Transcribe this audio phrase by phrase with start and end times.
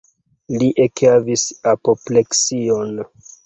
[0.61, 1.45] Li ekhavis
[1.75, 2.95] apopleksion.